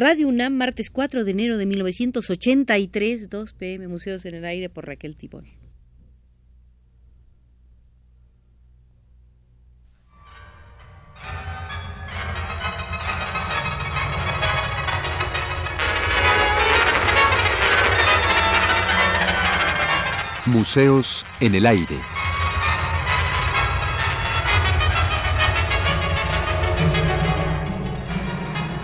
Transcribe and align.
Radio 0.00 0.28
UNAM, 0.28 0.52
martes 0.52 0.90
4 0.90 1.24
de 1.24 1.32
enero 1.32 1.56
de 1.56 1.66
1983, 1.66 3.28
2 3.28 3.52
pm, 3.52 3.88
Museos 3.88 4.24
en 4.26 4.36
el 4.36 4.44
Aire 4.44 4.68
por 4.68 4.86
Raquel 4.86 5.16
Tibol. 5.16 5.48
Museos 20.46 21.26
en 21.40 21.56
el 21.56 21.66
Aire. 21.66 22.17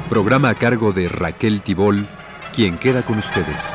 Programa 0.08 0.50
a 0.50 0.54
cargo 0.54 0.92
de 0.92 1.08
Raquel 1.08 1.62
Tibol, 1.62 2.06
quien 2.54 2.78
queda 2.78 3.04
con 3.04 3.18
ustedes. 3.18 3.74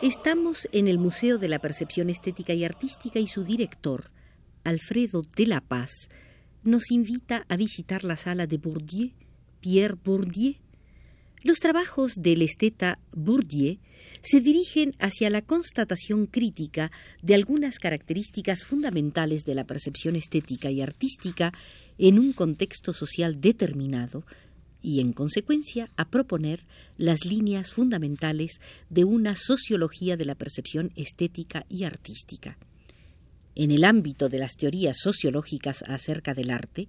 Estamos 0.00 0.68
en 0.72 0.88
el 0.88 0.98
Museo 0.98 1.38
de 1.38 1.48
la 1.48 1.58
Percepción 1.58 2.08
Estética 2.08 2.54
y 2.54 2.64
Artística 2.64 3.18
y 3.18 3.26
su 3.26 3.44
director, 3.44 4.04
Alfredo 4.64 5.22
de 5.36 5.46
la 5.46 5.60
Paz, 5.60 6.08
nos 6.62 6.90
invita 6.90 7.44
a 7.48 7.56
visitar 7.56 8.04
la 8.04 8.16
sala 8.16 8.46
de 8.46 8.58
Bourdieu, 8.58 9.10
Pierre 9.60 9.96
Bourdieu. 10.02 10.54
Los 11.42 11.58
trabajos 11.58 12.16
del 12.16 12.42
esteta 12.42 12.98
Bourdieu 13.12 13.78
se 14.20 14.40
dirigen 14.40 14.94
hacia 14.98 15.30
la 15.30 15.40
constatación 15.40 16.26
crítica 16.26 16.92
de 17.22 17.34
algunas 17.34 17.78
características 17.78 18.62
fundamentales 18.62 19.46
de 19.46 19.54
la 19.54 19.64
percepción 19.64 20.16
estética 20.16 20.70
y 20.70 20.82
artística 20.82 21.54
en 21.96 22.18
un 22.18 22.34
contexto 22.34 22.92
social 22.92 23.40
determinado 23.40 24.26
y, 24.82 25.00
en 25.00 25.14
consecuencia, 25.14 25.88
a 25.96 26.10
proponer 26.10 26.66
las 26.98 27.24
líneas 27.24 27.70
fundamentales 27.70 28.60
de 28.90 29.04
una 29.04 29.34
sociología 29.34 30.18
de 30.18 30.26
la 30.26 30.34
percepción 30.34 30.92
estética 30.94 31.64
y 31.70 31.84
artística. 31.84 32.58
En 33.54 33.70
el 33.70 33.84
ámbito 33.84 34.28
de 34.28 34.38
las 34.38 34.56
teorías 34.56 34.98
sociológicas 34.98 35.84
acerca 35.86 36.34
del 36.34 36.50
arte, 36.50 36.88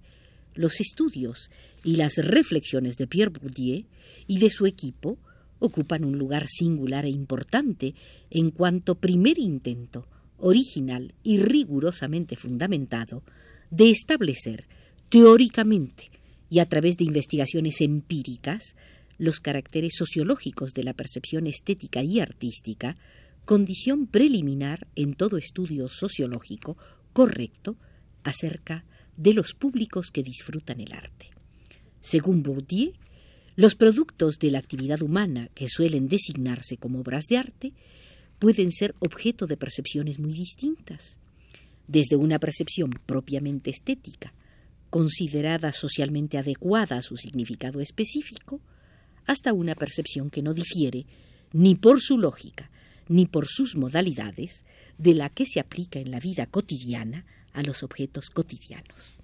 los 0.54 0.80
estudios 0.80 1.50
y 1.84 1.96
las 1.96 2.16
reflexiones 2.16 2.96
de 2.96 3.06
Pierre 3.06 3.32
Bourdieu 3.32 3.84
y 4.26 4.38
de 4.38 4.50
su 4.50 4.66
equipo 4.66 5.18
ocupan 5.58 6.04
un 6.04 6.18
lugar 6.18 6.46
singular 6.48 7.04
e 7.04 7.10
importante 7.10 7.94
en 8.30 8.50
cuanto 8.50 8.96
primer 8.96 9.38
intento, 9.38 10.06
original 10.38 11.14
y 11.22 11.38
rigurosamente 11.38 12.36
fundamentado, 12.36 13.22
de 13.70 13.90
establecer 13.90 14.66
teóricamente 15.08 16.10
y 16.50 16.58
a 16.58 16.66
través 16.66 16.96
de 16.96 17.04
investigaciones 17.04 17.80
empíricas 17.80 18.76
los 19.18 19.40
caracteres 19.40 19.94
sociológicos 19.96 20.74
de 20.74 20.82
la 20.82 20.94
percepción 20.94 21.46
estética 21.46 22.02
y 22.02 22.18
artística, 22.18 22.96
condición 23.44 24.06
preliminar 24.06 24.88
en 24.96 25.14
todo 25.14 25.36
estudio 25.36 25.88
sociológico 25.88 26.76
correcto 27.12 27.76
acerca 28.24 28.84
de 29.16 29.34
los 29.34 29.54
públicos 29.54 30.10
que 30.10 30.22
disfrutan 30.22 30.80
el 30.80 30.92
arte. 30.92 31.30
Según 32.00 32.42
Bourdieu, 32.42 32.92
los 33.54 33.74
productos 33.74 34.38
de 34.38 34.50
la 34.50 34.58
actividad 34.58 35.02
humana, 35.02 35.50
que 35.54 35.68
suelen 35.68 36.08
designarse 36.08 36.76
como 36.76 37.00
obras 37.00 37.26
de 37.26 37.36
arte, 37.36 37.72
pueden 38.38 38.72
ser 38.72 38.94
objeto 38.98 39.46
de 39.46 39.56
percepciones 39.56 40.18
muy 40.18 40.32
distintas, 40.32 41.18
desde 41.86 42.16
una 42.16 42.38
percepción 42.38 42.90
propiamente 43.06 43.70
estética, 43.70 44.32
considerada 44.90 45.72
socialmente 45.72 46.38
adecuada 46.38 46.96
a 46.96 47.02
su 47.02 47.16
significado 47.16 47.80
específico, 47.80 48.60
hasta 49.26 49.52
una 49.52 49.74
percepción 49.74 50.30
que 50.30 50.42
no 50.42 50.54
difiere 50.54 51.06
ni 51.52 51.74
por 51.74 52.00
su 52.00 52.18
lógica 52.18 52.70
ni 53.08 53.26
por 53.26 53.46
sus 53.46 53.76
modalidades 53.76 54.64
de 54.98 55.14
la 55.14 55.28
que 55.28 55.44
se 55.44 55.60
aplica 55.60 55.98
en 55.98 56.10
la 56.10 56.20
vida 56.20 56.46
cotidiana 56.46 57.26
a 57.52 57.62
los 57.62 57.82
objetos 57.82 58.30
cotidianos. 58.30 59.14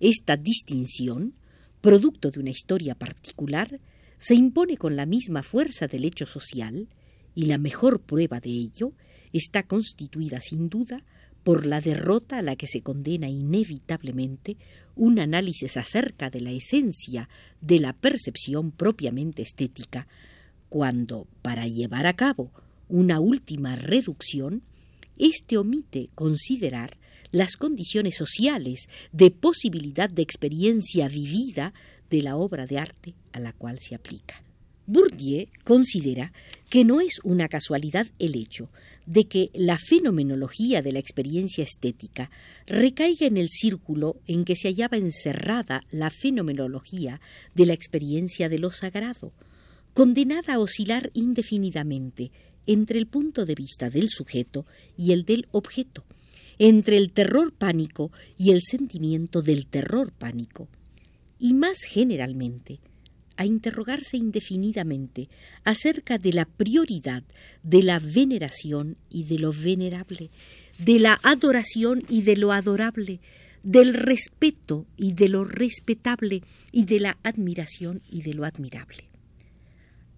Esta 0.00 0.36
distinción 0.36 1.34
producto 1.80 2.30
de 2.30 2.40
una 2.40 2.50
historia 2.50 2.94
particular, 2.94 3.80
se 4.18 4.34
impone 4.34 4.76
con 4.76 4.96
la 4.96 5.06
misma 5.06 5.42
fuerza 5.42 5.86
del 5.86 6.04
hecho 6.04 6.26
social, 6.26 6.88
y 7.34 7.46
la 7.46 7.58
mejor 7.58 8.00
prueba 8.00 8.40
de 8.40 8.50
ello 8.50 8.92
está 9.32 9.62
constituida 9.62 10.40
sin 10.40 10.68
duda 10.68 11.04
por 11.42 11.64
la 11.64 11.80
derrota 11.80 12.38
a 12.38 12.42
la 12.42 12.56
que 12.56 12.66
se 12.66 12.82
condena 12.82 13.28
inevitablemente 13.28 14.58
un 14.94 15.18
análisis 15.20 15.76
acerca 15.76 16.28
de 16.28 16.40
la 16.40 16.50
esencia 16.50 17.28
de 17.62 17.78
la 17.78 17.94
percepción 17.94 18.72
propiamente 18.72 19.42
estética, 19.42 20.06
cuando, 20.68 21.26
para 21.40 21.66
llevar 21.66 22.06
a 22.06 22.14
cabo 22.14 22.52
una 22.88 23.20
última 23.20 23.76
reducción, 23.76 24.62
éste 25.16 25.56
omite 25.56 26.10
considerar 26.14 26.98
las 27.32 27.56
condiciones 27.56 28.16
sociales 28.16 28.88
de 29.12 29.30
posibilidad 29.30 30.10
de 30.10 30.22
experiencia 30.22 31.08
vivida 31.08 31.72
de 32.10 32.22
la 32.22 32.36
obra 32.36 32.66
de 32.66 32.78
arte 32.78 33.14
a 33.32 33.40
la 33.40 33.52
cual 33.52 33.78
se 33.78 33.94
aplica. 33.94 34.42
Bourdieu 34.86 35.46
considera 35.62 36.32
que 36.68 36.84
no 36.84 37.00
es 37.00 37.20
una 37.22 37.48
casualidad 37.48 38.08
el 38.18 38.34
hecho 38.34 38.70
de 39.06 39.26
que 39.28 39.50
la 39.54 39.78
fenomenología 39.78 40.82
de 40.82 40.90
la 40.90 40.98
experiencia 40.98 41.62
estética 41.62 42.28
recaiga 42.66 43.26
en 43.26 43.36
el 43.36 43.50
círculo 43.50 44.16
en 44.26 44.44
que 44.44 44.56
se 44.56 44.66
hallaba 44.66 44.96
encerrada 44.96 45.84
la 45.92 46.10
fenomenología 46.10 47.20
de 47.54 47.66
la 47.66 47.72
experiencia 47.72 48.48
de 48.48 48.58
lo 48.58 48.72
sagrado, 48.72 49.32
condenada 49.94 50.54
a 50.54 50.58
oscilar 50.58 51.12
indefinidamente 51.14 52.32
entre 52.66 52.98
el 52.98 53.06
punto 53.06 53.46
de 53.46 53.54
vista 53.54 53.90
del 53.90 54.08
sujeto 54.08 54.66
y 54.96 55.12
el 55.12 55.24
del 55.24 55.46
objeto, 55.52 56.04
entre 56.60 56.98
el 56.98 57.10
terror 57.10 57.52
pánico 57.54 58.12
y 58.36 58.50
el 58.50 58.60
sentimiento 58.60 59.40
del 59.40 59.66
terror 59.66 60.12
pánico, 60.12 60.68
y 61.38 61.54
más 61.54 61.78
generalmente, 61.88 62.80
a 63.38 63.46
interrogarse 63.46 64.18
indefinidamente 64.18 65.30
acerca 65.64 66.18
de 66.18 66.34
la 66.34 66.44
prioridad 66.44 67.22
de 67.62 67.82
la 67.82 67.98
veneración 67.98 68.98
y 69.08 69.24
de 69.24 69.38
lo 69.38 69.54
venerable, 69.54 70.30
de 70.78 70.98
la 70.98 71.18
adoración 71.22 72.04
y 72.10 72.22
de 72.22 72.36
lo 72.36 72.52
adorable, 72.52 73.20
del 73.62 73.94
respeto 73.94 74.86
y 74.98 75.14
de 75.14 75.30
lo 75.30 75.44
respetable, 75.44 76.42
y 76.72 76.84
de 76.84 77.00
la 77.00 77.16
admiración 77.22 78.02
y 78.10 78.20
de 78.20 78.34
lo 78.34 78.44
admirable. 78.44 79.08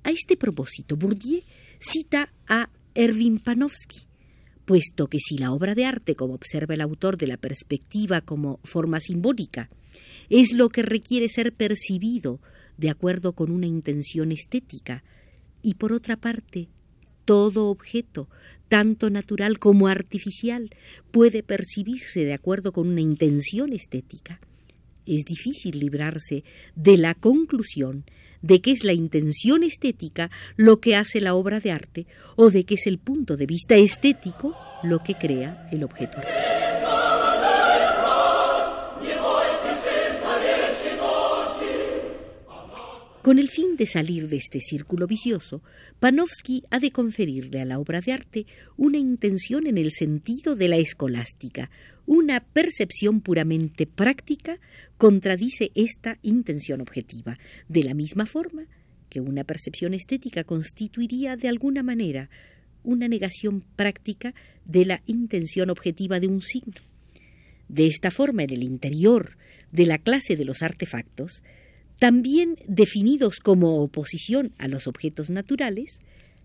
A 0.03 0.11
este 0.11 0.37
propósito, 0.37 0.97
Bourdieu 0.97 1.41
cita 1.79 2.33
a 2.49 2.69
Erwin 2.97 3.39
Panofsky, 3.39 4.07
puesto 4.73 5.07
que 5.07 5.19
si 5.21 5.37
la 5.37 5.53
obra 5.53 5.75
de 5.75 5.85
arte, 5.85 6.15
como 6.15 6.33
observa 6.33 6.73
el 6.73 6.81
autor 6.81 7.19
de 7.19 7.27
la 7.27 7.37
perspectiva 7.37 8.23
como 8.23 8.59
forma 8.65 9.01
simbólica, 9.01 9.69
es 10.31 10.55
lo 10.55 10.71
que 10.71 10.81
requiere 10.81 11.29
ser 11.29 11.53
percibido 11.53 12.41
de 12.79 12.89
acuerdo 12.89 13.35
con 13.35 13.51
una 13.51 13.67
intención 13.67 14.33
estética, 14.33 15.05
y 15.61 15.75
por 15.75 15.93
otra 15.93 16.17
parte, 16.17 16.71
todo 17.27 17.69
objeto, 17.69 18.31
tanto 18.69 19.11
natural 19.11 19.59
como 19.59 19.89
artificial, 19.89 20.71
puede 21.11 21.43
percibirse 21.43 22.25
de 22.25 22.33
acuerdo 22.33 22.73
con 22.73 22.89
una 22.89 23.03
intención 23.03 23.75
estética. 23.75 24.41
Es 25.05 25.27
difícil 25.27 25.81
librarse 25.81 26.45
de 26.77 26.97
la 26.97 27.15
conclusión 27.15 28.07
de 28.43 28.61
que 28.61 28.73
es 28.73 28.85
la 28.85 28.93
intención 28.93 29.63
estética 29.63 30.31
lo 30.57 30.81
que 30.81 30.97
hace 30.97 31.21
la 31.21 31.35
obra 31.35 31.61
de 31.61 31.71
arte 31.73 32.07
o 32.37 32.51
de 32.51 32.65
que 32.65 32.75
es 32.75 32.87
el 32.87 32.99
punto 32.99 33.37
de 33.37 33.47
vista 33.47 33.75
estético 33.77 34.55
lo 34.83 35.03
que 35.03 35.15
crea 35.15 35.69
el 35.71 35.85
objeto 35.85 36.19
artístico. 36.19 36.52
Con 43.23 43.39
el 43.39 43.51
fin 43.51 43.77
de 43.77 43.87
salir 43.87 44.29
de 44.29 44.37
este 44.37 44.61
círculo 44.61 45.07
vicioso, 45.07 45.63
Panofsky 46.01 46.65
ha 46.71 46.81
de 46.81 46.91
conferirle 46.91 47.61
a 47.61 47.65
la 47.65 47.79
obra 47.79 48.01
de 48.01 48.13
arte 48.13 48.47
una 48.77 48.99
intención 48.99 49.69
en 49.69 49.79
el 49.79 49.93
sentido 49.93 50.57
de 50.57 50.67
la 50.67 50.77
escolástica. 50.77 51.71
Una 52.05 52.41
percepción 52.41 53.21
puramente 53.21 53.87
práctica 53.87 54.59
contradice 54.99 55.71
esta 55.77 56.19
intención 56.23 56.81
objetiva, 56.81 57.39
de 57.69 57.85
la 57.85 57.95
misma 57.95 58.27
forma 58.27 58.67
que 59.09 59.21
una 59.21 59.45
percepción 59.45 59.95
estética 59.95 60.43
constituiría 60.43 61.37
de 61.37 61.47
alguna 61.47 61.85
manera 61.85 62.29
una 62.83 63.07
negación 63.07 63.63
práctica 63.77 64.35
de 64.65 64.85
la 64.85 65.01
intención 65.07 65.71
objetiva 65.71 66.19
de 66.19 66.27
un 66.27 66.43
signo. 66.43 66.81
De 67.69 67.87
esta 67.87 68.11
forma, 68.11 68.43
en 68.43 68.51
el 68.51 68.65
interior 68.65 69.37
de 69.71 69.87
la 69.87 69.99
clase 69.99 70.35
de 70.35 70.45
los 70.45 70.63
artefactos, 70.63 71.45
también 72.03 72.57
definidos 72.67 73.39
como 73.39 73.77
oposición 73.81 74.53
a 74.59 74.67
los 74.67 74.89
objetos 74.89 75.31
naturales, 75.31 76.01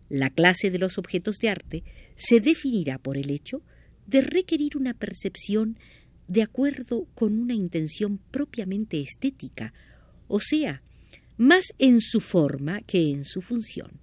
la 0.08 0.30
clase 0.30 0.70
de 0.70 0.78
los 0.78 1.00
objetos 1.00 1.38
de 1.38 1.50
arte 1.50 1.84
se 2.14 2.40
definirá 2.40 3.00
por 3.00 3.18
el 3.18 3.32
hecho 3.32 3.64
de 4.06 4.22
requerir 4.22 4.78
una 4.78 4.94
percepción 4.94 5.80
de 6.28 6.44
acuerdo 6.44 7.08
con 7.16 7.40
una 7.40 7.56
intención 7.56 8.20
propiamente 8.30 9.02
estética, 9.02 9.74
o 10.28 10.40
sea, 10.40 10.84
más 11.38 11.74
en 11.80 12.02
su 12.02 12.20
forma 12.20 12.84
que 12.84 13.10
en 13.10 13.26
su 13.26 13.42
función. 13.42 14.00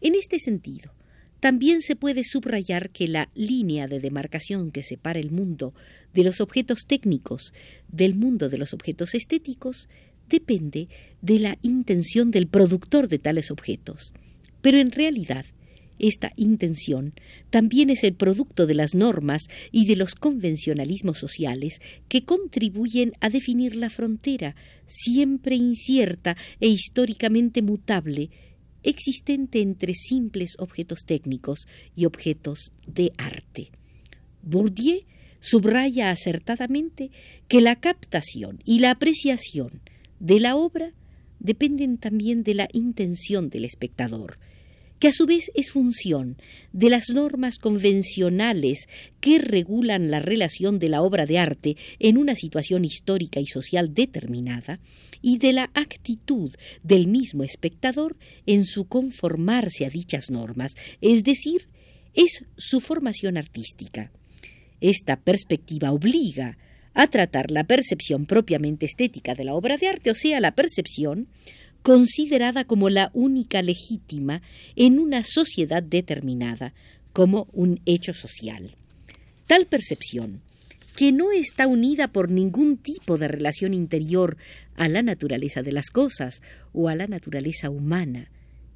En 0.00 0.16
este 0.16 0.40
sentido, 0.40 0.92
también 1.38 1.82
se 1.82 1.94
puede 1.94 2.24
subrayar 2.24 2.90
que 2.90 3.06
la 3.06 3.30
línea 3.36 3.86
de 3.86 4.00
demarcación 4.00 4.72
que 4.72 4.82
separa 4.82 5.20
el 5.20 5.30
mundo 5.30 5.72
de 6.14 6.24
los 6.24 6.40
objetos 6.40 6.80
técnicos 6.84 7.52
del 7.86 8.16
mundo 8.16 8.48
de 8.48 8.58
los 8.58 8.74
objetos 8.74 9.14
estéticos 9.14 9.88
depende 10.28 10.88
de 11.22 11.38
la 11.38 11.58
intención 11.62 12.30
del 12.30 12.46
productor 12.46 13.08
de 13.08 13.18
tales 13.18 13.50
objetos. 13.50 14.12
Pero 14.60 14.78
en 14.78 14.90
realidad, 14.90 15.44
esta 15.98 16.32
intención 16.36 17.14
también 17.50 17.90
es 17.90 18.04
el 18.04 18.14
producto 18.14 18.66
de 18.66 18.74
las 18.74 18.94
normas 18.94 19.48
y 19.72 19.86
de 19.86 19.96
los 19.96 20.14
convencionalismos 20.14 21.18
sociales 21.18 21.80
que 22.08 22.24
contribuyen 22.24 23.12
a 23.20 23.30
definir 23.30 23.74
la 23.74 23.90
frontera, 23.90 24.54
siempre 24.86 25.56
incierta 25.56 26.36
e 26.60 26.68
históricamente 26.68 27.62
mutable, 27.62 28.30
existente 28.84 29.60
entre 29.60 29.94
simples 29.94 30.54
objetos 30.58 31.00
técnicos 31.04 31.66
y 31.96 32.04
objetos 32.04 32.72
de 32.86 33.12
arte. 33.18 33.70
Bourdieu 34.42 35.02
subraya 35.40 36.10
acertadamente 36.10 37.10
que 37.48 37.60
la 37.60 37.76
captación 37.76 38.60
y 38.64 38.80
la 38.80 38.92
apreciación 38.92 39.82
de 40.20 40.40
la 40.40 40.56
obra 40.56 40.92
dependen 41.40 41.98
también 41.98 42.42
de 42.42 42.54
la 42.54 42.68
intención 42.72 43.48
del 43.48 43.64
espectador, 43.64 44.38
que 44.98 45.08
a 45.08 45.12
su 45.12 45.26
vez 45.26 45.50
es 45.54 45.70
función 45.70 46.36
de 46.72 46.90
las 46.90 47.10
normas 47.10 47.58
convencionales 47.58 48.88
que 49.20 49.38
regulan 49.38 50.10
la 50.10 50.18
relación 50.18 50.78
de 50.78 50.88
la 50.88 51.02
obra 51.02 51.26
de 51.26 51.38
arte 51.38 51.76
en 52.00 52.18
una 52.18 52.34
situación 52.34 52.84
histórica 52.84 53.40
y 53.40 53.46
social 53.46 53.94
determinada, 53.94 54.80
y 55.22 55.38
de 55.38 55.52
la 55.52 55.70
actitud 55.74 56.54
del 56.82 57.06
mismo 57.08 57.44
espectador 57.44 58.16
en 58.46 58.64
su 58.64 58.86
conformarse 58.86 59.86
a 59.86 59.90
dichas 59.90 60.30
normas, 60.30 60.74
es 61.00 61.24
decir, 61.24 61.68
es 62.14 62.44
su 62.56 62.80
formación 62.80 63.36
artística. 63.36 64.10
Esta 64.80 65.16
perspectiva 65.20 65.92
obliga 65.92 66.56
a 66.98 67.06
tratar 67.06 67.52
la 67.52 67.62
percepción 67.62 68.26
propiamente 68.26 68.84
estética 68.84 69.34
de 69.34 69.44
la 69.44 69.54
obra 69.54 69.76
de 69.76 69.86
arte, 69.86 70.10
o 70.10 70.16
sea, 70.16 70.40
la 70.40 70.56
percepción 70.56 71.28
considerada 71.82 72.64
como 72.64 72.90
la 72.90 73.12
única 73.14 73.62
legítima 73.62 74.42
en 74.74 74.98
una 74.98 75.22
sociedad 75.22 75.80
determinada, 75.80 76.74
como 77.12 77.46
un 77.52 77.80
hecho 77.86 78.12
social. 78.12 78.74
Tal 79.46 79.66
percepción, 79.66 80.42
que 80.96 81.12
no 81.12 81.30
está 81.30 81.68
unida 81.68 82.08
por 82.08 82.32
ningún 82.32 82.76
tipo 82.76 83.16
de 83.16 83.28
relación 83.28 83.74
interior 83.74 84.36
a 84.74 84.88
la 84.88 85.02
naturaleza 85.02 85.62
de 85.62 85.70
las 85.70 85.90
cosas 85.90 86.42
o 86.72 86.88
a 86.88 86.96
la 86.96 87.06
naturaleza 87.06 87.70
humana, 87.70 88.28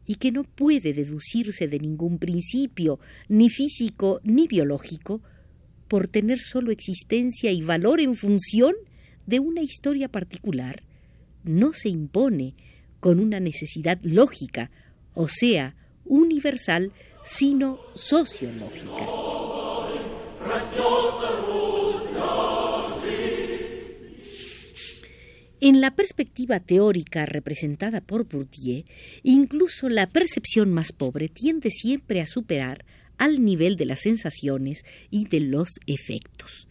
y 0.07 0.15
que 0.15 0.31
no 0.31 0.45
puede 0.45 0.93
deducirse 0.93 1.67
de 1.67 1.81
ningún 1.81 2.19
principio, 2.19 3.01
ni 3.29 3.51
físico 3.51 4.21
ni 4.23 4.47
biológico, 4.47 5.23
por 5.93 6.09
tener 6.09 6.41
solo 6.41 6.73
existencia 6.73 7.53
y 7.53 7.61
valor 7.61 8.00
en 8.00 8.17
función 8.17 8.73
de 9.27 9.41
una 9.41 9.61
historia 9.61 10.09
particular, 10.09 10.83
no 11.44 11.75
se 11.75 11.91
impone 11.91 12.55
con 12.99 13.21
una 13.21 13.41
necesidad 13.41 13.99
lógica, 14.03 14.71
o 15.12 15.29
sea, 15.29 15.77
universal, 16.06 16.93
sino 17.25 17.79
sociológica. 17.93 19.06
En 25.61 25.83
la 25.83 25.95
perspectiva 25.95 26.59
teórica 26.59 27.27
representada 27.27 28.00
por 28.00 28.27
Bourdieu, 28.27 28.85
incluso 29.25 29.91
la 29.91 30.09
percepción 30.09 30.73
más 30.73 30.93
pobre 30.93 31.29
tiende 31.29 31.71
siempre 31.71 32.23
a 32.23 32.27
superar 32.27 32.87
al 33.23 33.45
nivel 33.45 33.77
de 33.77 33.87
las 33.87 34.01
sensaciones 34.01 34.85
y 35.09 35.29
de 35.29 35.39
los 35.39 35.69
efectos. 35.87 36.67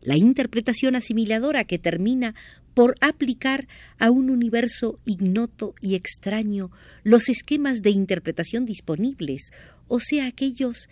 La 0.00 0.16
interpretación 0.16 0.96
asimiladora 0.96 1.64
que 1.64 1.78
termina 1.78 2.34
por 2.72 2.94
aplicar 3.02 3.68
a 3.98 4.10
un 4.10 4.30
universo 4.30 4.96
ignoto 5.04 5.74
y 5.82 5.96
extraño 5.96 6.70
los 7.04 7.28
esquemas 7.28 7.82
de 7.82 7.90
interpretación 7.90 8.64
disponibles, 8.64 9.50
o 9.88 10.00
sea, 10.00 10.26
aquellos 10.26 10.88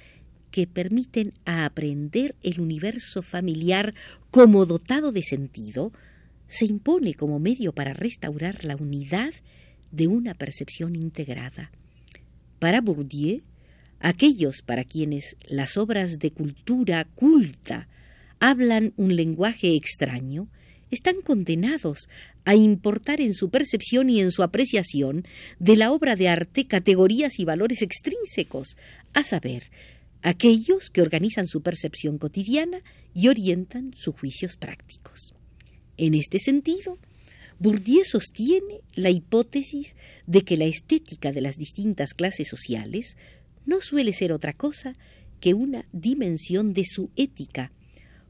que 0.50 0.66
permiten 0.66 1.32
a 1.46 1.64
aprender 1.64 2.34
el 2.42 2.60
universo 2.60 3.22
familiar 3.22 3.94
como 4.30 4.66
dotado 4.66 5.10
de 5.10 5.22
sentido, 5.22 5.90
se 6.48 6.66
impone 6.66 7.14
como 7.14 7.38
medio 7.38 7.72
para 7.72 7.94
restaurar 7.94 8.62
la 8.66 8.76
unidad 8.76 9.32
de 9.90 10.06
una 10.06 10.34
percepción 10.34 10.96
integrada. 10.96 11.70
Para 12.58 12.82
Bourdieu, 12.82 13.40
aquellos 14.00 14.62
para 14.62 14.84
quienes 14.84 15.36
las 15.46 15.76
obras 15.76 16.18
de 16.18 16.30
cultura 16.30 17.04
culta 17.04 17.88
hablan 18.40 18.92
un 18.96 19.16
lenguaje 19.16 19.74
extraño, 19.74 20.48
están 20.90 21.20
condenados 21.20 22.08
a 22.44 22.54
importar 22.54 23.20
en 23.20 23.34
su 23.34 23.50
percepción 23.50 24.08
y 24.08 24.20
en 24.20 24.30
su 24.30 24.42
apreciación 24.42 25.26
de 25.58 25.76
la 25.76 25.92
obra 25.92 26.16
de 26.16 26.28
arte 26.28 26.66
categorías 26.66 27.38
y 27.38 27.44
valores 27.44 27.82
extrínsecos, 27.82 28.76
a 29.12 29.22
saber, 29.22 29.70
aquellos 30.22 30.90
que 30.90 31.02
organizan 31.02 31.46
su 31.46 31.62
percepción 31.62 32.18
cotidiana 32.18 32.82
y 33.14 33.28
orientan 33.28 33.92
sus 33.96 34.14
juicios 34.14 34.56
prácticos. 34.56 35.34
En 35.96 36.14
este 36.14 36.38
sentido, 36.38 36.98
Bourdieu 37.58 38.04
sostiene 38.04 38.80
la 38.94 39.10
hipótesis 39.10 39.96
de 40.26 40.42
que 40.42 40.56
la 40.56 40.66
estética 40.66 41.32
de 41.32 41.40
las 41.40 41.56
distintas 41.56 42.14
clases 42.14 42.48
sociales 42.48 43.16
no 43.68 43.82
suele 43.82 44.14
ser 44.14 44.32
otra 44.32 44.54
cosa 44.54 44.96
que 45.40 45.52
una 45.52 45.86
dimensión 45.92 46.72
de 46.72 46.84
su 46.86 47.10
ética, 47.16 47.70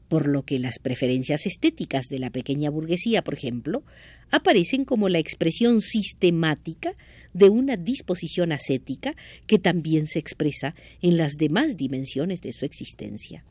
por 0.09 0.27
lo 0.27 0.43
que 0.43 0.59
las 0.59 0.79
preferencias 0.79 1.45
estéticas 1.45 2.07
de 2.09 2.19
la 2.19 2.29
pequeña 2.29 2.69
burguesía, 2.69 3.23
por 3.23 3.35
ejemplo, 3.35 3.83
aparecen 4.31 4.83
como 4.83 5.07
la 5.07 5.19
expresión 5.19 5.79
sistemática 5.79 6.93
de 7.33 7.47
una 7.47 7.77
disposición 7.77 8.51
ascética 8.51 9.15
que 9.47 9.59
también 9.59 10.07
se 10.07 10.19
expresa 10.19 10.75
en 11.01 11.15
las 11.15 11.37
demás 11.37 11.77
dimensiones 11.77 12.41
de 12.41 12.51
su 12.51 12.65
existencia. 12.65 13.45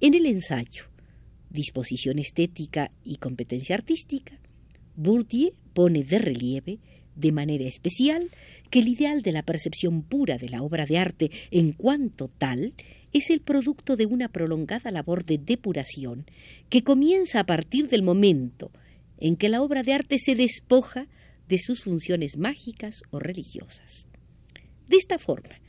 En 0.00 0.14
el 0.14 0.26
ensayo, 0.26 0.84
disposición 1.50 2.20
estética 2.20 2.92
y 3.02 3.16
competencia 3.16 3.74
artística, 3.74 4.38
Bourdieu 4.94 5.54
pone 5.72 6.04
de 6.04 6.18
relieve 6.18 6.78
de 7.16 7.32
manera 7.32 7.66
especial 7.66 8.30
que 8.70 8.80
el 8.80 8.88
ideal 8.88 9.22
de 9.22 9.32
la 9.32 9.42
percepción 9.42 10.02
pura 10.02 10.38
de 10.38 10.48
la 10.48 10.62
obra 10.62 10.86
de 10.86 10.98
arte 10.98 11.30
en 11.50 11.72
cuanto 11.72 12.28
tal 12.28 12.74
es 13.12 13.30
el 13.30 13.40
producto 13.40 13.96
de 13.96 14.06
una 14.06 14.28
prolongada 14.28 14.90
labor 14.90 15.24
de 15.24 15.38
depuración 15.38 16.26
que 16.68 16.82
comienza 16.82 17.40
a 17.40 17.46
partir 17.46 17.88
del 17.88 18.02
momento 18.02 18.70
en 19.18 19.36
que 19.36 19.48
la 19.48 19.62
obra 19.62 19.82
de 19.82 19.92
arte 19.92 20.18
se 20.18 20.34
despoja 20.34 21.06
de 21.48 21.58
sus 21.58 21.82
funciones 21.82 22.36
mágicas 22.36 23.02
o 23.10 23.20
religiosas. 23.20 24.06
De 24.88 24.96
esta 24.96 25.18
forma, 25.18 25.60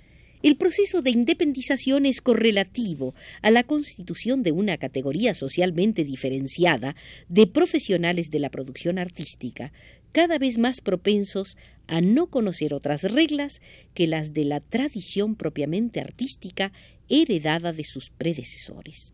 el 0.45 0.57
proceso 0.57 1.01
de 1.01 1.09
independización 1.09 2.05
es 2.05 2.21
correlativo 2.21 3.15
a 3.41 3.49
la 3.49 3.63
constitución 3.63 4.43
de 4.43 4.51
una 4.51 4.77
categoría 4.77 5.33
socialmente 5.33 6.03
diferenciada 6.03 6.95
de 7.29 7.47
profesionales 7.47 8.29
de 8.29 8.39
la 8.39 8.51
producción 8.51 8.99
artística, 8.99 9.71
cada 10.15 10.38
vez 10.38 10.57
más 10.57 10.79
propensos 10.79 11.57
a 11.88 12.00
no 12.00 12.27
conocer 12.27 12.74
otras 12.74 13.03
reglas 13.03 13.60
que 13.93 14.07
las 14.07 14.34
de 14.34 14.45
la 14.45 14.62
tradición 14.62 15.36
propiamente 15.36 16.00
artística 16.00 16.72
heredada 17.10 17.74
de 17.74 17.84
sus 17.84 18.12
predecesores. 18.12 19.12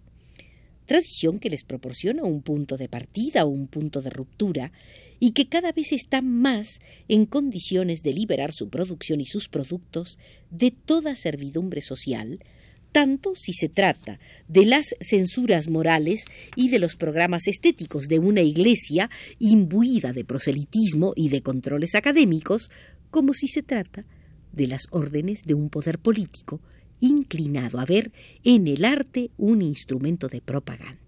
Tradición 0.85 1.39
que 1.39 1.49
les 1.49 1.63
proporciona 1.63 2.21
un 2.21 2.43
punto 2.43 2.77
de 2.77 2.87
partida 2.87 3.45
o 3.45 3.47
un 3.47 3.65
punto 3.65 4.03
de 4.03 4.11
ruptura 4.11 4.73
y 5.19 5.31
que 5.31 5.49
cada 5.49 5.71
vez 5.71 5.91
está 5.91 6.21
más 6.21 6.81
en 7.07 7.25
condiciones 7.25 8.03
de 8.03 8.13
liberar 8.13 8.53
su 8.53 8.69
producción 8.69 9.21
y 9.21 9.25
sus 9.25 9.49
productos 9.49 10.19
de 10.51 10.69
toda 10.69 11.15
servidumbre 11.15 11.81
social, 11.81 12.43
tanto 12.91 13.33
si 13.35 13.53
se 13.53 13.69
trata 13.69 14.19
de 14.47 14.65
las 14.65 14.95
censuras 14.99 15.69
morales 15.69 16.25
y 16.55 16.69
de 16.69 16.79
los 16.79 16.95
programas 16.95 17.47
estéticos 17.47 18.07
de 18.07 18.19
una 18.19 18.41
iglesia 18.41 19.09
imbuida 19.39 20.13
de 20.13 20.25
proselitismo 20.25 21.13
y 21.15 21.29
de 21.29 21.41
controles 21.41 21.95
académicos, 21.95 22.69
como 23.09 23.33
si 23.33 23.47
se 23.47 23.63
trata 23.63 24.05
de 24.51 24.67
las 24.67 24.83
órdenes 24.91 25.43
de 25.45 25.53
un 25.53 25.69
poder 25.69 25.99
político 25.99 26.61
inclinado 26.99 27.79
a 27.79 27.85
ver 27.85 28.11
en 28.43 28.67
el 28.67 28.85
arte 28.85 29.31
un 29.37 29.61
instrumento 29.61 30.27
de 30.27 30.41
propaganda. 30.41 30.99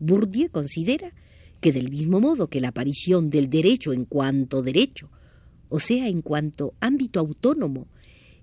Bourdieu 0.00 0.50
considera 0.50 1.12
que 1.60 1.72
del 1.72 1.90
mismo 1.90 2.20
modo 2.20 2.48
que 2.48 2.60
la 2.60 2.68
aparición 2.68 3.30
del 3.30 3.48
derecho 3.50 3.92
en 3.92 4.04
cuanto 4.04 4.62
derecho, 4.62 5.10
o 5.68 5.80
sea, 5.80 6.06
en 6.08 6.22
cuanto 6.22 6.74
ámbito 6.80 7.20
autónomo, 7.20 7.88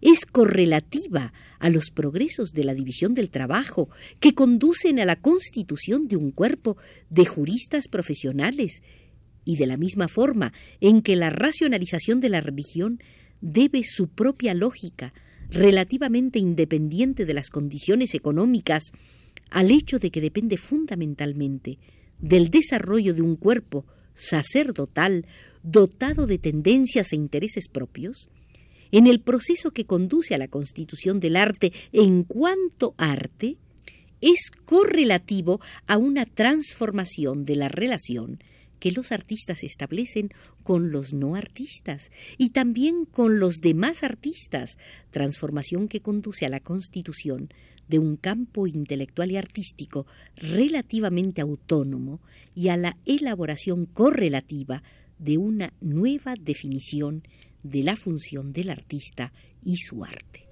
es 0.05 0.27
correlativa 0.27 1.33
a 1.57 1.69
los 1.71 1.89
progresos 1.89 2.51
de 2.53 2.63
la 2.63 2.75
división 2.75 3.15
del 3.15 3.31
trabajo 3.31 3.89
que 4.19 4.35
conducen 4.35 4.99
a 4.99 5.05
la 5.05 5.15
constitución 5.15 6.07
de 6.07 6.15
un 6.15 6.29
cuerpo 6.29 6.77
de 7.09 7.25
juristas 7.25 7.87
profesionales. 7.87 8.83
Y 9.45 9.57
de 9.57 9.65
la 9.65 9.77
misma 9.77 10.07
forma 10.07 10.53
en 10.79 11.01
que 11.01 11.15
la 11.15 11.31
racionalización 11.31 12.19
de 12.19 12.29
la 12.29 12.39
religión 12.39 12.99
debe 13.41 13.83
su 13.83 14.07
propia 14.07 14.53
lógica, 14.53 15.11
relativamente 15.49 16.37
independiente 16.37 17.25
de 17.25 17.33
las 17.33 17.49
condiciones 17.49 18.13
económicas, 18.13 18.91
al 19.49 19.71
hecho 19.71 19.97
de 19.97 20.11
que 20.11 20.21
depende 20.21 20.57
fundamentalmente 20.57 21.79
del 22.19 22.51
desarrollo 22.51 23.15
de 23.15 23.23
un 23.23 23.37
cuerpo 23.37 23.87
sacerdotal 24.13 25.25
dotado 25.63 26.27
de 26.27 26.37
tendencias 26.37 27.11
e 27.11 27.15
intereses 27.15 27.69
propios, 27.69 28.29
en 28.95 29.07
el 29.07 29.19
proceso 29.19 29.71
que 29.71 29.85
conduce 29.85 30.35
a 30.35 30.37
la 30.37 30.47
constitución 30.47 31.19
del 31.19 31.35
arte. 31.35 31.73
En 31.91 32.23
cuanto 32.23 32.95
arte, 32.97 33.57
es 34.21 34.51
correlativo 34.63 35.59
a 35.85 35.97
una 35.97 36.25
transformación 36.25 37.43
de 37.43 37.57
la 37.57 37.67
relación 37.67 38.39
que 38.79 38.91
los 38.91 39.11
artistas 39.11 39.63
establecen 39.63 40.29
con 40.63 40.93
los 40.93 41.13
no 41.13 41.35
artistas 41.35 42.09
y 42.37 42.51
también 42.51 43.03
con 43.03 43.39
los 43.39 43.57
demás 43.57 44.01
artistas, 44.01 44.77
transformación 45.11 45.89
que 45.89 46.01
conduce 46.01 46.45
a 46.45 46.49
la 46.49 46.61
constitución 46.61 47.49
de 47.89 47.99
un 47.99 48.15
campo 48.15 48.65
intelectual 48.65 49.29
y 49.29 49.37
artístico 49.37 50.07
relativamente 50.37 51.41
autónomo 51.41 52.21
y 52.55 52.69
a 52.69 52.77
la 52.77 52.97
elaboración 53.05 53.87
correlativa 53.87 54.83
de 55.19 55.37
una 55.37 55.73
nueva 55.81 56.35
definición 56.39 57.23
de 57.65 57.83
la 57.83 57.95
función 57.95 58.53
del 58.53 58.69
artista 58.69 59.33
y 59.63 59.77
su 59.77 60.03
arte. 60.03 60.45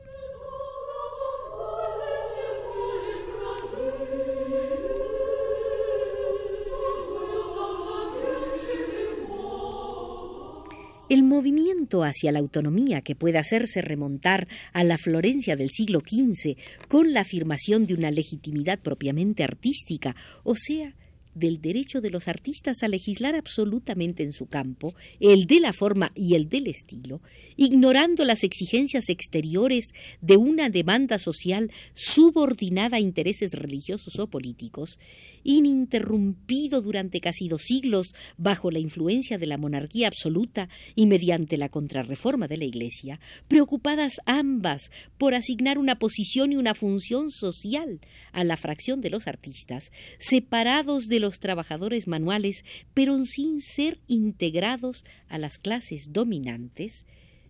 El 11.10 11.22
movimiento 11.22 12.03
hacia 12.03 12.32
la 12.32 12.39
autonomía 12.39 13.01
que 13.01 13.13
puede 13.15 13.38
hacerse 13.38 13.84
remontar 13.84 14.48
a 14.72 14.84
la 14.84 14.98
Florencia 14.98 15.55
del 15.55 15.70
siglo 15.70 16.00
XV 16.00 16.55
con 16.88 17.13
la 17.13 17.22
afirmación 17.22 17.86
de 17.86 17.93
una 17.93 18.10
legitimidad 18.10 18.79
propiamente 18.79 19.43
artística, 19.43 20.15
o 20.43 20.55
sea, 20.55 20.96
del 21.35 21.61
derecho 21.61 22.01
de 22.01 22.09
los 22.09 22.27
artistas 22.27 22.83
a 22.83 22.87
legislar 22.87 23.35
absolutamente 23.35 24.23
en 24.23 24.33
su 24.33 24.47
campo, 24.47 24.93
el 25.19 25.45
de 25.45 25.59
la 25.59 25.73
forma 25.73 26.11
y 26.15 26.35
el 26.35 26.49
del 26.49 26.67
estilo, 26.67 27.21
ignorando 27.55 28.25
las 28.25 28.43
exigencias 28.43 29.09
exteriores 29.09 29.93
de 30.21 30.37
una 30.37 30.69
demanda 30.69 31.17
social 31.17 31.71
subordinada 31.93 32.97
a 32.97 32.99
intereses 32.99 33.53
religiosos 33.53 34.19
o 34.19 34.27
políticos, 34.27 34.99
ininterrumpido 35.43 36.81
durante 36.81 37.19
casi 37.19 37.47
dos 37.47 37.63
siglos 37.63 38.13
bajo 38.38 38.71
la 38.71 38.79
influencia 38.79 39.38
de 39.38 39.47
la 39.47 39.57
monarquía 39.57 40.07
absoluta 40.07 40.69
y 40.95 41.05
mediante 41.05 41.57
la 41.57 41.69
contrarreforma 41.69 42.47
de 42.47 42.57
la 42.57 42.65
Iglesia, 42.65 43.19
preocupadas 43.47 44.21
ambas 44.25 44.91
por 45.17 45.33
asignar 45.33 45.77
una 45.77 46.00
posición 46.00 46.51
y 46.51 46.55
una 46.55 46.75
función 46.75 47.29
social 47.31 48.00
a 48.31 48.43
la 48.43 48.57
fracción 48.57 49.01
de 49.01 49.09
los 49.09 49.27
artistas, 49.27 49.91
separados 50.17 51.07
de 51.07 51.19
los 51.19 51.39
trabajadores 51.39 52.07
manuales, 52.07 52.63
pero 52.93 53.23
sin 53.25 53.62
ser 53.62 54.00
integrados 54.07 55.05
a 55.27 55.38
las 55.38 55.57
clases 55.57 56.12
dominantes, 56.12 57.05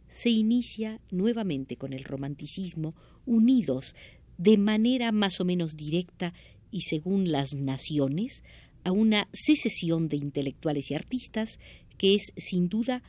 se 0.08 0.30
inicia 0.30 1.00
nuevamente 1.10 1.76
con 1.76 1.94
el 1.94 2.04
romanticismo, 2.04 2.94
unidos 3.26 3.96
de 4.38 4.58
manera 4.58 5.12
más 5.12 5.40
o 5.40 5.46
menos 5.46 5.76
directa 5.76 6.34
y 6.74 6.82
según 6.82 7.32
las 7.32 7.54
naciones, 7.54 8.44
a 8.84 8.92
una 8.92 9.30
secesión 9.32 10.10
de 10.10 10.18
intelectuales 10.18 10.92
y 10.92 10.96
artistas 10.96 11.60
que 11.98 12.16
es, 12.16 12.34
sin 12.36 12.68
duda, 12.68 13.04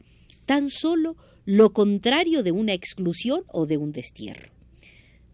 tan 0.46 0.68
solo 0.70 1.16
lo 1.46 1.72
contrario 1.72 2.42
de 2.42 2.52
una 2.52 2.74
exclusión 2.74 3.42
o 3.48 3.66
de 3.66 3.78
un 3.78 3.90
destierro. 3.90 4.52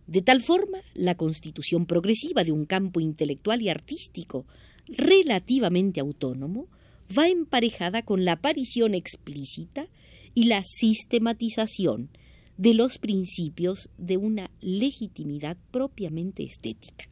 De 0.07 0.23
tal 0.23 0.43
forma, 0.43 0.79
la 0.95 1.17
constitución 1.17 1.87
progresiva 1.87 2.43
de 2.43 2.53
un 2.53 2.65
campo 2.65 3.01
intelectual 3.01 3.63
y 3.63 3.69
artístico 3.69 4.47
relativamente 4.87 6.01
autónomo 6.01 6.69
va 7.17 7.29
emparejada 7.29 8.03
con 8.03 8.25
la 8.25 8.33
aparición 8.33 8.95
explícita 8.95 9.89
y 10.35 10.45
la 10.45 10.63
sistematización 10.65 12.09
de 12.57 12.75
los 12.75 12.99
principios 12.99 13.89
de 13.99 14.17
una 14.17 14.51
legitimidad 14.61 15.57
propiamente 15.71 16.45
estética. 16.45 17.09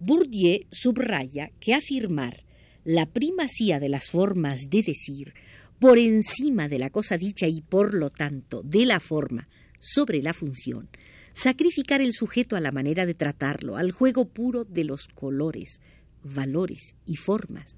Bourdieu 0.00 0.66
subraya 0.70 1.50
que 1.60 1.74
afirmar 1.74 2.44
la 2.84 3.06
primacía 3.06 3.80
de 3.80 3.88
las 3.88 4.08
formas 4.08 4.70
de 4.70 4.82
decir 4.82 5.34
por 5.78 5.98
encima 5.98 6.68
de 6.68 6.78
la 6.78 6.90
cosa 6.90 7.18
dicha 7.18 7.46
y 7.46 7.60
por 7.60 7.94
lo 7.94 8.10
tanto 8.10 8.62
de 8.62 8.86
la 8.86 9.00
forma 9.00 9.48
sobre 9.80 10.22
la 10.22 10.34
función, 10.34 10.88
sacrificar 11.32 12.00
el 12.00 12.12
sujeto 12.12 12.56
a 12.56 12.60
la 12.60 12.72
manera 12.72 13.06
de 13.06 13.14
tratarlo, 13.14 13.76
al 13.76 13.92
juego 13.92 14.28
puro 14.28 14.64
de 14.64 14.84
los 14.84 15.06
colores, 15.08 15.80
valores 16.22 16.96
y 17.06 17.16
formas, 17.16 17.76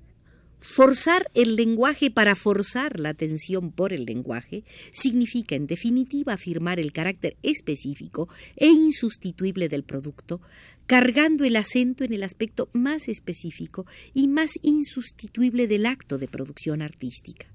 Forzar 0.61 1.31
el 1.33 1.57
lenguaje 1.57 2.11
para 2.11 2.35
forzar 2.35 3.01
la 3.01 3.09
atención 3.09 3.73
por 3.73 3.95
el 3.95 4.05
lenguaje 4.05 4.63
significa, 4.93 5.55
en 5.55 5.67
definitiva, 5.67 6.35
afirmar 6.35 6.79
el 6.79 6.93
carácter 6.93 7.39
específico 7.43 8.29
e 8.57 8.67
insustituible 8.67 9.71
del 9.71 9.85
producto, 9.85 10.43
cargando 10.87 11.45
el 11.45 11.57
acento 11.57 12.05
en 12.05 12.13
el 12.13 12.23
aspecto 12.23 12.69
más 12.75 13.09
específico 13.09 13.87
y 14.13 14.29
más 14.29 14.59
insustituible 14.61 15.67
del 15.67 15.87
acto 15.87 16.19
de 16.19 16.29
producción 16.29 16.83
artística. 16.83 17.47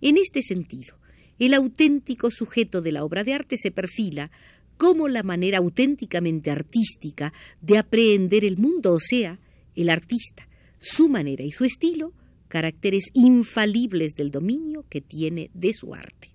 En 0.00 0.16
este 0.16 0.42
sentido, 0.42 0.96
el 1.40 1.54
auténtico 1.54 2.30
sujeto 2.30 2.82
de 2.82 2.92
la 2.92 3.02
obra 3.02 3.24
de 3.24 3.34
arte 3.34 3.56
se 3.56 3.72
perfila 3.72 4.30
como 4.76 5.08
la 5.08 5.24
manera 5.24 5.58
auténticamente 5.58 6.52
artística 6.52 7.32
de 7.60 7.78
aprehender 7.78 8.44
el 8.44 8.58
mundo, 8.58 8.94
o 8.94 9.00
sea, 9.00 9.40
el 9.74 9.90
artista, 9.90 10.48
su 10.78 11.08
manera 11.08 11.42
y 11.42 11.50
su 11.50 11.64
estilo, 11.64 12.12
caracteres 12.48 13.10
infalibles 13.14 14.14
del 14.14 14.30
dominio 14.30 14.84
que 14.88 15.00
tiene 15.00 15.50
de 15.54 15.72
su 15.72 15.94
arte. 15.94 16.30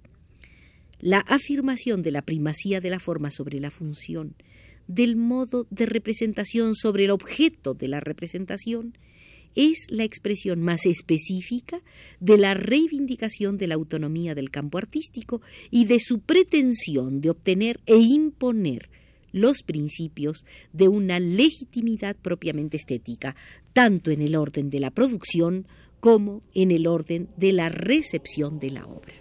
La 1.00 1.20
afirmación 1.20 2.02
de 2.02 2.12
la 2.12 2.22
primacía 2.22 2.80
de 2.80 2.90
la 2.90 3.00
forma 3.00 3.30
sobre 3.30 3.60
la 3.60 3.72
función, 3.72 4.36
del 4.88 5.16
modo 5.16 5.68
de 5.70 5.86
representación 5.86 6.76
sobre 6.76 7.06
el 7.06 7.12
objeto 7.12 7.74
de 7.74 7.88
la 7.88 8.00
representación, 8.00 8.98
es 9.56 9.88
la 9.90 10.04
expresión 10.04 10.62
más 10.62 10.86
específica 10.86 11.82
de 12.20 12.38
la 12.38 12.54
reivindicación 12.54 13.58
de 13.58 13.68
la 13.68 13.76
autonomía 13.76 14.36
del 14.36 14.50
campo 14.50 14.78
artístico 14.78 15.42
y 15.70 15.86
de 15.86 16.00
su 16.00 16.20
pretensión 16.20 17.22
de 17.22 17.30
obtener 17.30 17.80
e 17.86 17.98
imponer 17.98 18.90
los 19.32 19.64
principios 19.64 20.46
de 20.72 20.88
una 20.88 21.20
legitimidad 21.20 22.16
propiamente 22.16 22.78
estética, 22.78 23.36
tanto 23.74 24.12
en 24.12 24.22
el 24.22 24.36
orden 24.36 24.70
de 24.70 24.80
la 24.80 24.92
producción 24.92 25.68
como 26.04 26.44
en 26.54 26.72
el 26.72 26.86
orden 26.86 27.30
de 27.38 27.54
la 27.54 27.70
recepción 27.70 28.60
de 28.60 28.72
la 28.72 28.86
obra. 28.86 29.14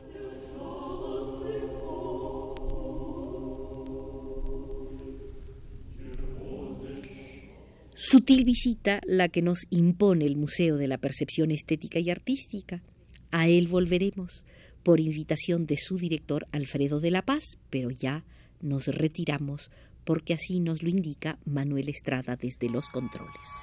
Sutil 7.94 8.44
visita 8.44 9.00
la 9.06 9.28
que 9.28 9.42
nos 9.42 9.60
impone 9.70 10.26
el 10.26 10.34
Museo 10.34 10.76
de 10.76 10.88
la 10.88 10.98
Percepción 10.98 11.52
Estética 11.52 12.00
y 12.00 12.10
Artística. 12.10 12.82
A 13.30 13.46
él 13.46 13.68
volveremos 13.68 14.44
por 14.82 14.98
invitación 14.98 15.66
de 15.66 15.76
su 15.76 15.98
director 15.98 16.48
Alfredo 16.50 16.98
de 16.98 17.12
la 17.12 17.22
Paz, 17.22 17.44
pero 17.70 17.90
ya 17.90 18.24
nos 18.60 18.88
retiramos 18.88 19.70
porque 20.02 20.34
así 20.34 20.58
nos 20.58 20.82
lo 20.82 20.88
indica 20.88 21.38
Manuel 21.44 21.88
Estrada 21.88 22.34
desde 22.34 22.68
los 22.68 22.88
controles. 22.88 23.62